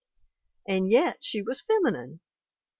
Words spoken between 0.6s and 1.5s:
And yet she